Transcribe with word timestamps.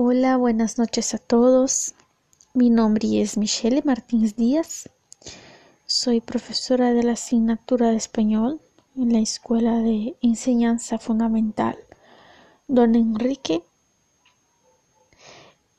Hola, 0.00 0.36
buenas 0.36 0.78
noches 0.78 1.12
a 1.14 1.18
todos. 1.18 1.92
Mi 2.54 2.70
nombre 2.70 3.20
es 3.20 3.36
Michelle 3.36 3.82
Martínez 3.84 4.36
Díaz. 4.36 4.88
Soy 5.86 6.20
profesora 6.20 6.92
de 6.92 7.02
la 7.02 7.14
asignatura 7.14 7.90
de 7.90 7.96
español 7.96 8.60
en 8.94 9.12
la 9.12 9.18
Escuela 9.18 9.78
de 9.80 10.14
Enseñanza 10.22 11.00
Fundamental 11.00 11.76
Don 12.68 12.94
Enrique. 12.94 13.64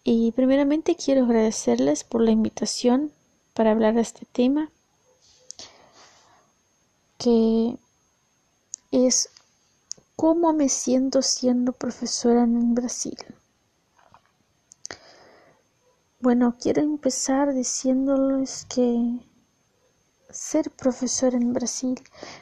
Y 0.03 0.33
primeramente 0.33 0.97
quiero 0.97 1.23
agradecerles 1.23 2.03
por 2.03 2.21
la 2.21 2.31
invitación 2.31 3.13
para 3.53 3.71
hablar 3.71 3.95
de 3.95 4.01
este 4.01 4.25
tema 4.25 4.69
que 7.17 7.77
es 8.91 9.29
cómo 10.17 10.51
me 10.51 10.67
siento 10.67 11.21
siendo 11.21 11.71
profesora 11.71 12.43
en 12.43 12.75
Brasil. 12.75 13.15
Bueno, 16.29 16.57
quiero 16.61 16.83
empezar 16.83 17.55
diciéndoles 17.55 18.67
que 18.69 19.19
ser 20.29 20.69
profesor 20.69 21.33
en 21.33 21.53
Brasil 21.53 21.99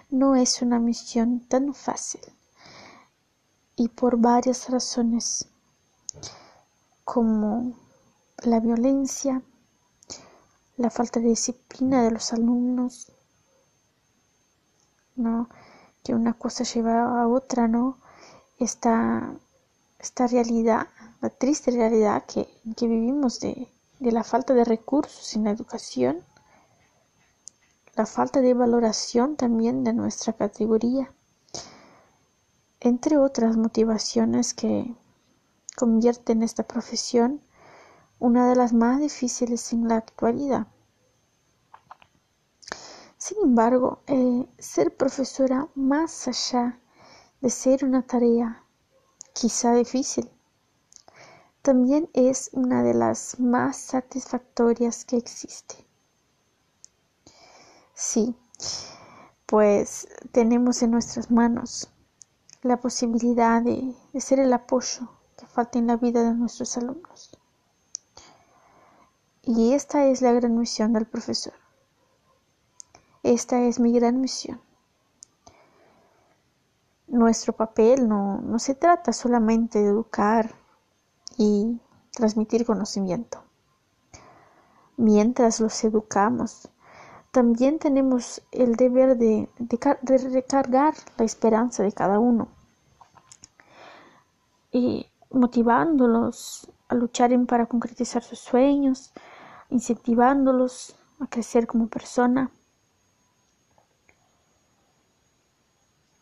no 0.09 0.35
es 0.35 0.61
una 0.61 0.77
misión 0.77 1.39
tan 1.47 1.73
fácil 1.73 2.19
y 3.77 3.87
por 3.87 4.17
varias 4.17 4.69
razones 4.69 5.47
como 7.05 7.77
la 8.43 8.59
violencia, 8.59 9.41
la 10.75 10.89
falta 10.89 11.21
de 11.21 11.29
disciplina 11.29 12.03
de 12.03 12.11
los 12.11 12.33
alumnos, 12.33 13.09
¿no? 15.15 15.47
que 16.03 16.13
una 16.13 16.33
cosa 16.33 16.65
lleva 16.65 17.21
a 17.21 17.27
otra, 17.29 17.69
¿no? 17.69 17.99
Esta, 18.59 19.33
esta 19.97 20.27
realidad 20.27 20.89
la 21.21 21.29
triste 21.29 21.71
realidad 21.71 22.25
que, 22.25 22.47
que 22.75 22.87
vivimos 22.87 23.39
de, 23.39 23.67
de 23.99 24.11
la 24.11 24.23
falta 24.23 24.53
de 24.53 24.63
recursos 24.63 25.35
en 25.35 25.45
la 25.45 25.51
educación, 25.51 26.23
la 27.95 28.05
falta 28.05 28.41
de 28.41 28.53
valoración 28.53 29.35
también 29.35 29.83
de 29.83 29.93
nuestra 29.93 30.33
categoría, 30.33 31.11
entre 32.79 33.17
otras 33.17 33.57
motivaciones 33.57 34.53
que 34.53 34.95
convierten 35.75 36.43
esta 36.43 36.63
profesión 36.63 37.41
una 38.19 38.49
de 38.49 38.55
las 38.55 38.73
más 38.73 38.99
difíciles 38.99 39.73
en 39.73 39.87
la 39.87 39.97
actualidad. 39.97 40.67
Sin 43.17 43.37
embargo, 43.43 44.01
eh, 44.07 44.47
ser 44.57 44.95
profesora 44.95 45.67
más 45.75 46.27
allá 46.27 46.79
de 47.41 47.49
ser 47.49 47.83
una 47.83 48.03
tarea 48.03 48.63
quizá 49.33 49.73
difícil, 49.73 50.29
también 51.67 52.09
es 52.13 52.49
una 52.53 52.81
de 52.81 52.93
las 52.93 53.41
más 53.41 53.75
satisfactorias 53.75 55.03
que 55.03 55.17
existe. 55.17 55.75
Sí, 57.93 58.37
pues 59.45 60.07
tenemos 60.31 60.81
en 60.81 60.91
nuestras 60.91 61.29
manos 61.29 61.89
la 62.61 62.79
posibilidad 62.79 63.61
de, 63.61 63.93
ser 64.17 64.39
el 64.39 64.53
apoyo 64.53 65.09
que 65.37 65.45
falta 65.45 65.77
en 65.77 65.87
la 65.87 65.97
vida 65.97 66.23
de 66.23 66.35
nuestros 66.35 66.77
alumnos. 66.77 67.37
Y 69.43 69.73
esta 69.73 70.05
es 70.05 70.21
la 70.21 70.31
gran 70.31 70.57
misión 70.57 70.93
del 70.93 71.05
profesor. 71.05 71.53
Esta 73.23 73.59
es 73.59 73.77
mi 73.77 73.91
gran 73.91 74.21
misión. 74.21 74.61
Nuestro 77.07 77.51
papel 77.51 78.07
no, 78.07 78.39
no 78.39 78.57
se 78.57 78.73
trata 78.73 79.11
solamente 79.11 79.79
de 79.79 79.89
educar 79.89 80.66
y 81.37 81.79
transmitir 82.11 82.65
conocimiento. 82.65 83.43
Mientras 84.97 85.59
los 85.59 85.83
educamos, 85.83 86.69
también 87.31 87.77
tenemos 87.77 88.41
el 88.51 88.75
deber 88.75 89.17
de, 89.17 89.47
recargar 90.33 90.95
la 91.17 91.25
esperanza 91.25 91.83
de 91.83 91.91
cada 91.91 92.19
uno 92.19 92.47
y 94.71 95.05
motivándolos 95.29 96.71
a 96.87 96.95
luchar 96.95 97.31
para 97.45 97.67
concretizar 97.67 98.23
sus 98.23 98.39
sueños, 98.39 99.13
incentivándolos 99.69 100.95
a 101.19 101.27
crecer 101.27 101.67
como 101.67 101.87
persona. 101.87 102.49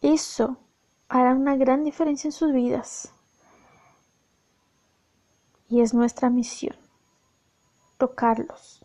Eso 0.02 0.58
hará 1.08 1.34
una 1.34 1.56
gran 1.56 1.84
diferencia 1.86 2.28
en 2.28 2.32
sus 2.34 2.52
vidas 2.52 3.15
y 5.70 5.82
es 5.82 5.94
nuestra 5.94 6.30
misión 6.30 6.76
tocarlos, 7.98 8.84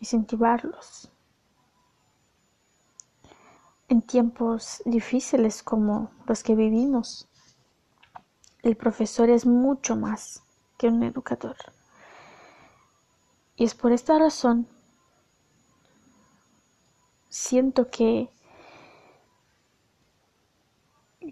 incentivarlos. 0.00 1.10
En 3.88 4.02
tiempos 4.02 4.82
difíciles 4.84 5.62
como 5.62 6.10
los 6.26 6.42
que 6.42 6.54
vivimos, 6.54 7.28
el 8.62 8.76
profesor 8.76 9.28
es 9.30 9.46
mucho 9.46 9.96
más 9.96 10.42
que 10.78 10.88
un 10.88 11.02
educador. 11.02 11.56
Y 13.56 13.64
es 13.64 13.74
por 13.74 13.92
esta 13.92 14.18
razón 14.18 14.66
siento 17.28 17.90
que 17.90 18.30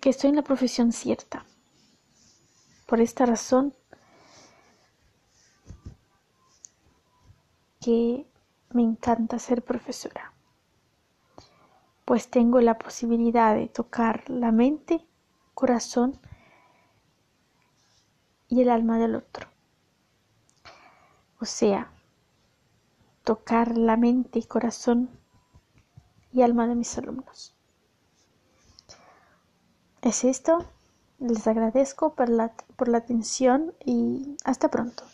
que 0.00 0.10
estoy 0.10 0.30
en 0.30 0.36
la 0.36 0.42
profesión 0.42 0.92
cierta. 0.92 1.44
Por 2.86 3.00
esta 3.00 3.26
razón 3.26 3.74
me 8.70 8.82
encanta 8.82 9.38
ser 9.38 9.62
profesora, 9.62 10.32
pues 12.04 12.28
tengo 12.28 12.60
la 12.60 12.76
posibilidad 12.76 13.54
de 13.54 13.68
tocar 13.68 14.28
la 14.28 14.52
mente, 14.52 15.06
corazón 15.54 16.18
y 18.48 18.60
el 18.60 18.68
alma 18.68 18.98
del 18.98 19.14
otro. 19.14 19.48
O 21.40 21.44
sea, 21.44 21.90
tocar 23.24 23.76
la 23.78 23.96
mente, 23.96 24.46
corazón 24.46 25.08
y 26.32 26.42
alma 26.42 26.66
de 26.66 26.74
mis 26.74 26.96
alumnos. 26.98 27.54
Es 30.02 30.24
esto. 30.24 30.64
Les 31.18 31.46
agradezco 31.46 32.14
por 32.14 32.28
la, 32.28 32.52
por 32.76 32.88
la 32.88 32.98
atención 32.98 33.74
y 33.84 34.36
hasta 34.44 34.70
pronto. 34.70 35.04